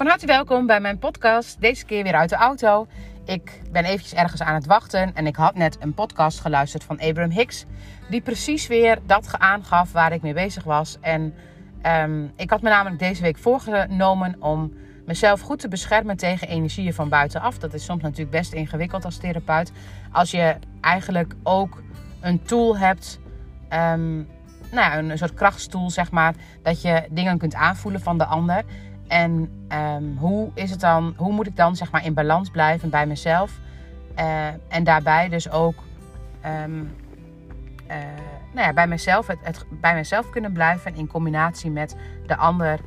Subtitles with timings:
[0.00, 1.60] Van harte welkom bij mijn podcast.
[1.60, 2.86] Deze keer weer uit de auto.
[3.24, 7.00] Ik ben eventjes ergens aan het wachten en ik had net een podcast geluisterd van
[7.00, 7.64] Abraham Hicks.
[8.10, 10.98] Die precies weer dat aangaf waar ik mee bezig was.
[11.00, 11.34] En
[11.82, 14.72] ehm, ik had me namelijk deze week voorgenomen om
[15.06, 17.58] mezelf goed te beschermen tegen energieën van buitenaf.
[17.58, 19.72] Dat is soms natuurlijk best ingewikkeld als therapeut.
[20.12, 21.82] Als je eigenlijk ook
[22.20, 23.20] een tool hebt,
[23.72, 24.28] um,
[24.70, 28.64] nou ja, een soort krachtstoel zeg maar, dat je dingen kunt aanvoelen van de ander.
[29.10, 32.90] En um, hoe is het dan, hoe moet ik dan zeg maar in balans blijven
[32.90, 33.58] bij mezelf?
[34.18, 35.74] Uh, en daarbij dus ook
[36.64, 36.96] um,
[37.88, 37.96] uh,
[38.52, 41.96] nou ja, bij, mezelf, het, bij mezelf kunnen blijven in combinatie met
[42.26, 42.80] de ander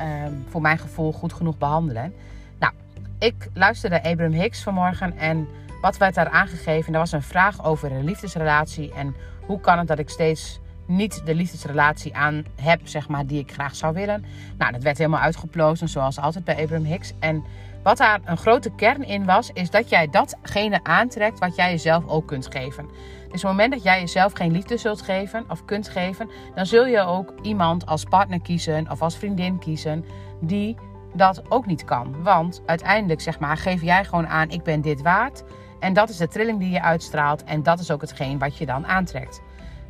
[0.00, 2.14] um, voor mijn gevoel goed genoeg behandelen.
[2.58, 2.72] Nou,
[3.18, 5.48] ik luisterde Abraham Hicks vanmorgen en
[5.80, 6.92] wat werd daar aangegeven?
[6.92, 9.14] Er was een vraag over een liefdesrelatie en
[9.46, 13.52] hoe kan het dat ik steeds niet de liefdesrelatie aan heb, zeg maar, die ik
[13.52, 14.24] graag zou willen.
[14.58, 17.12] Nou, dat werd helemaal uitgeplozen, zoals altijd bij Abraham Hicks.
[17.18, 17.44] En
[17.82, 22.06] wat daar een grote kern in was, is dat jij datgene aantrekt wat jij jezelf
[22.06, 22.86] ook kunt geven.
[23.30, 26.66] Dus op het moment dat jij jezelf geen liefde zult geven of kunt geven, dan
[26.66, 30.04] zul je ook iemand als partner kiezen of als vriendin kiezen
[30.40, 30.76] die
[31.14, 32.22] dat ook niet kan.
[32.22, 35.44] Want uiteindelijk, zeg maar, geef jij gewoon aan: ik ben dit waard.
[35.80, 37.44] En dat is de trilling die je uitstraalt.
[37.44, 39.42] En dat is ook hetgeen wat je dan aantrekt.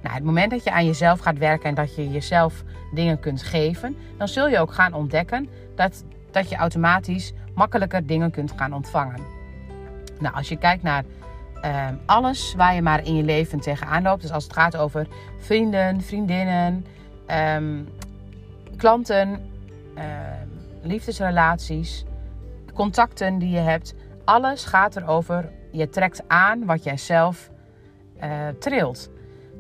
[0.06, 3.42] Nou, het moment dat je aan jezelf gaat werken en dat je jezelf dingen kunt
[3.42, 8.72] geven, dan zul je ook gaan ontdekken dat, dat je automatisch makkelijker dingen kunt gaan
[8.72, 9.20] ontvangen.
[10.18, 11.04] Nou, als je kijkt naar
[11.64, 15.06] uh, alles waar je maar in je leven tegenaan loopt, dus als het gaat over
[15.38, 16.86] vrienden, vriendinnen,
[17.56, 17.88] um,
[18.76, 19.50] klanten,
[19.98, 20.04] uh,
[20.82, 22.04] liefdesrelaties,
[22.74, 25.50] contacten die je hebt, alles gaat erover.
[25.72, 27.50] Je trekt aan wat jij zelf
[28.22, 29.10] uh, trilt.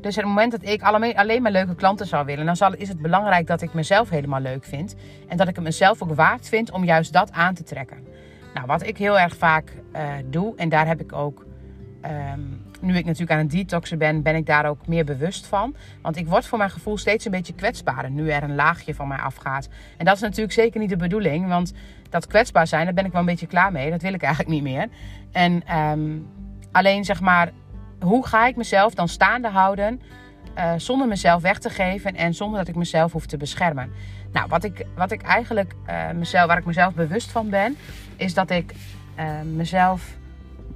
[0.00, 0.82] Dus op het moment dat ik
[1.16, 4.64] alleen maar leuke klanten zou willen, dan is het belangrijk dat ik mezelf helemaal leuk
[4.64, 4.94] vind.
[5.28, 8.06] En dat ik het mezelf ook waard vind om juist dat aan te trekken.
[8.54, 11.46] Nou, wat ik heel erg vaak uh, doe, en daar heb ik ook,
[12.04, 15.74] um, nu ik natuurlijk aan het detoxen ben, ben ik daar ook meer bewust van.
[16.02, 19.08] Want ik word voor mijn gevoel steeds een beetje kwetsbaarder nu er een laagje van
[19.08, 19.68] mij afgaat.
[19.96, 21.72] En dat is natuurlijk zeker niet de bedoeling, want
[22.10, 23.90] dat kwetsbaar zijn, daar ben ik wel een beetje klaar mee.
[23.90, 24.88] Dat wil ik eigenlijk niet meer.
[25.32, 26.26] En um,
[26.72, 27.52] alleen zeg maar
[28.06, 30.00] hoe ga ik mezelf dan staande houden
[30.58, 33.92] uh, zonder mezelf weg te geven en zonder dat ik mezelf hoef te beschermen?
[34.32, 37.76] Nou, wat ik, wat ik eigenlijk uh, mezelf, waar ik mezelf bewust van ben,
[38.16, 38.74] is dat ik
[39.18, 39.24] uh,
[39.54, 40.16] mezelf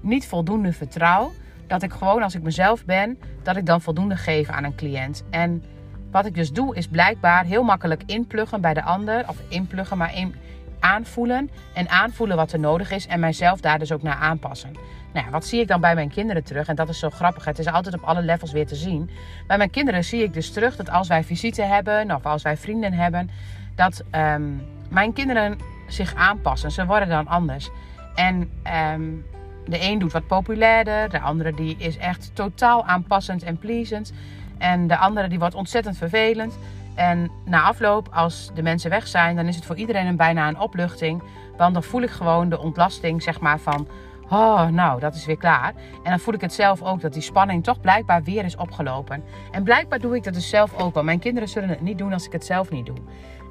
[0.01, 1.33] niet voldoende vertrouw.
[1.67, 5.25] Dat ik gewoon als ik mezelf ben, dat ik dan voldoende geef aan een cliënt.
[5.31, 5.65] En
[6.11, 9.29] wat ik dus doe, is blijkbaar heel makkelijk inpluggen bij de ander.
[9.29, 10.35] Of inpluggen, maar in,
[10.81, 11.51] aanvoelen.
[11.75, 13.07] En aanvoelen wat er nodig is.
[13.07, 14.73] En mijzelf daar dus ook naar aanpassen.
[15.13, 16.69] Nou ja, wat zie ik dan bij mijn kinderen terug?
[16.69, 17.45] En dat is zo grappig.
[17.45, 19.11] Het is altijd op alle levels weer te zien.
[19.47, 22.57] Bij mijn kinderen zie ik dus terug dat als wij visite hebben of als wij
[22.57, 23.31] vrienden hebben,
[23.75, 25.59] dat um, mijn kinderen
[25.89, 26.71] zich aanpassen.
[26.71, 27.71] Ze worden dan anders.
[28.15, 28.51] En
[28.93, 29.25] um,
[29.67, 34.13] de een doet wat populairder, de andere die is echt totaal aanpassend en pleasend.
[34.59, 36.59] En de andere die wordt ontzettend vervelend.
[36.95, 40.49] En na afloop, als de mensen weg zijn, dan is het voor iedereen een bijna
[40.49, 41.23] een opluchting.
[41.57, 43.89] Want dan voel ik gewoon de ontlasting, zeg maar, van
[44.31, 45.75] Oh, nou, dat is weer klaar.
[46.03, 49.25] En dan voel ik het zelf ook dat die spanning toch blijkbaar weer is opgelopen.
[49.51, 51.03] En blijkbaar doe ik dat dus zelf ook wel.
[51.03, 52.97] Mijn kinderen zullen het niet doen als ik het zelf niet doe.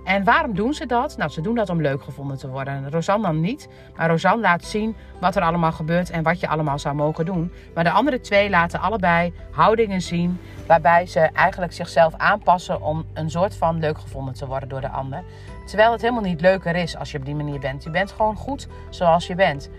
[0.04, 1.18] En waarom doen ze dat?
[1.18, 2.92] Nou, ze doen dat om leuk gevonden te worden.
[2.92, 3.70] Rosanne dan niet.
[3.96, 7.52] Maar Rosanne laat zien wat er allemaal gebeurt en wat je allemaal zou mogen doen.
[7.74, 13.30] Maar de andere twee laten allebei houdingen zien waarbij ze eigenlijk zichzelf aanpassen om een
[13.30, 15.24] soort van leuk gevonden te worden door de ander.
[15.66, 17.84] Terwijl het helemaal niet leuker is als je op die manier bent.
[17.84, 19.70] Je bent gewoon goed zoals je bent.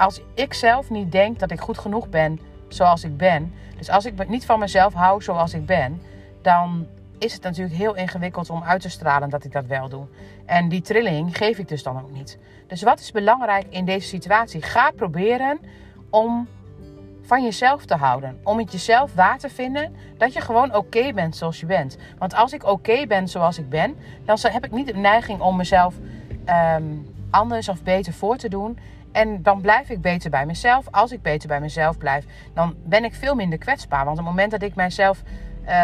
[0.00, 3.54] Als ik zelf niet denk dat ik goed genoeg ben zoals ik ben.
[3.76, 6.02] Dus als ik niet van mezelf hou zoals ik ben,
[6.42, 6.86] dan
[7.18, 10.06] is het natuurlijk heel ingewikkeld om uit te stralen dat ik dat wel doe.
[10.46, 12.38] En die trilling geef ik dus dan ook niet.
[12.66, 14.62] Dus wat is belangrijk in deze situatie?
[14.62, 15.58] Ga proberen
[16.10, 16.48] om
[17.22, 18.40] van jezelf te houden.
[18.44, 21.96] Om het jezelf waar te vinden dat je gewoon oké bent zoals je bent.
[22.18, 25.56] Want als ik oké ben zoals ik ben, dan heb ik niet de neiging om
[25.56, 25.94] mezelf
[26.76, 28.78] um, anders of beter voor te doen.
[29.12, 30.86] En dan blijf ik beter bij mezelf.
[30.90, 32.24] Als ik beter bij mezelf blijf,
[32.54, 34.04] dan ben ik veel minder kwetsbaar.
[34.04, 35.22] Want op het moment dat ik mijzelf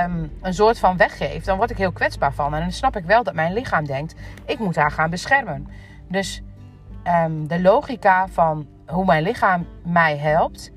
[0.05, 2.55] um, een soort van weggeef, dan word ik heel kwetsbaar van.
[2.55, 4.15] En dan snap ik wel dat mijn lichaam denkt:
[4.45, 5.69] ik moet haar gaan beschermen.
[6.09, 6.43] Dus
[7.25, 10.73] um, de logica van hoe mijn lichaam mij helpt.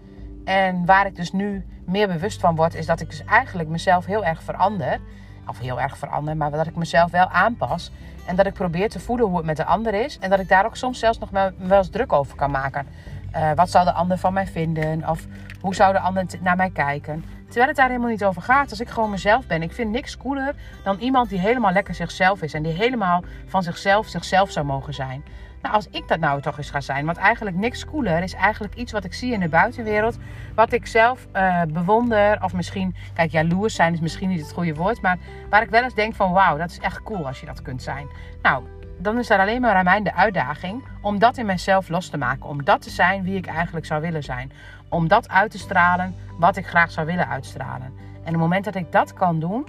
[0.45, 4.05] En waar ik dus nu meer bewust van word, is dat ik dus eigenlijk mezelf
[4.05, 4.99] heel erg verander.
[5.47, 7.91] Of heel erg verander, maar dat ik mezelf wel aanpas.
[8.25, 10.19] En dat ik probeer te voelen hoe het met de ander is.
[10.19, 12.87] En dat ik daar ook soms zelfs nog wel, eens druk over kan maken.
[13.35, 15.09] Uh, wat zou de ander van mij vinden?
[15.09, 15.25] Of
[15.61, 17.25] hoe zou de ander naar mij kijken?
[17.45, 18.69] Terwijl het daar helemaal niet over gaat.
[18.69, 19.61] Als ik gewoon mezelf ben.
[19.61, 22.53] Ik vind niks cooler dan iemand die helemaal lekker zichzelf is.
[22.53, 25.23] En die helemaal van zichzelf zichzelf zou mogen zijn.
[25.61, 27.05] Nou, als ik dat nou toch eens ga zijn.
[27.05, 30.17] Want eigenlijk niks cooler is eigenlijk iets wat ik zie in de buitenwereld.
[30.55, 32.43] Wat ik zelf uh, bewonder.
[32.43, 35.01] Of misschien, kijk, jaloers zijn is misschien niet het goede woord.
[35.01, 35.17] Maar
[35.49, 37.83] waar ik wel eens denk van wauw, dat is echt cool als je dat kunt
[37.83, 38.07] zijn.
[38.41, 38.63] Nou,
[38.97, 42.17] dan is er alleen maar aan mij de uitdaging om dat in mezelf los te
[42.17, 42.49] maken.
[42.49, 44.51] Om dat te zijn wie ik eigenlijk zou willen zijn.
[44.89, 47.93] Om dat uit te stralen wat ik graag zou willen uitstralen.
[48.13, 49.67] En op het moment dat ik dat kan doen,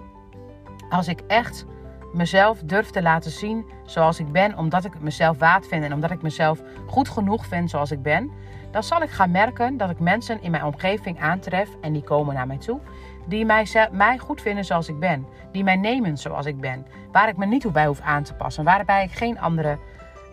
[0.90, 1.66] als ik echt
[2.12, 6.10] mezelf durf te laten zien zoals ik ben, omdat ik mezelf waard vind en omdat
[6.10, 8.30] ik mezelf goed genoeg vind zoals ik ben,
[8.70, 12.34] dan zal ik gaan merken dat ik mensen in mijn omgeving aantref en die komen
[12.34, 12.80] naar mij toe,
[13.26, 17.28] die mij, mij goed vinden zoals ik ben, die mij nemen zoals ik ben, waar
[17.28, 19.78] ik me niet bij hoef aan te passen, waarbij ik geen andere,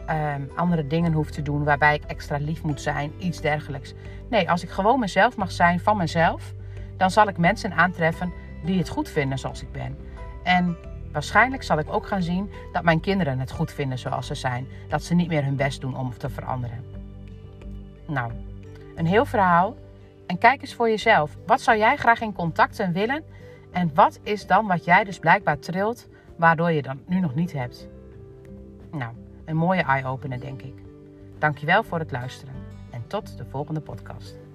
[0.06, 3.94] ehm, andere dingen hoef te doen, waarbij ik extra lief moet zijn, iets dergelijks.
[4.30, 6.54] Nee, als ik gewoon mezelf mag zijn van mezelf,
[6.98, 8.34] dan zal ik mensen aantreffen
[8.64, 9.98] die het goed vinden zoals ik ben.
[10.44, 10.78] En
[11.18, 14.68] Waarschijnlijk zal ik ook gaan zien dat mijn kinderen het goed vinden zoals ze zijn.
[14.88, 16.86] Dat ze niet meer hun best doen om te veranderen.
[18.08, 18.32] Nou,
[18.96, 19.76] een heel verhaal.
[20.28, 21.38] En kijk eens voor jezelf.
[21.46, 23.24] Wat zou jij graag in contacten willen?
[23.72, 27.54] En wat is dan wat jij dus blijkbaar trilt, waardoor je dan nu nog niet
[27.54, 27.88] hebt?
[28.92, 29.14] Nou,
[29.46, 30.76] een mooie eye-opener denk ik.
[31.40, 32.54] Dankjewel voor het luisteren.
[32.92, 34.47] En tot de volgende podcast.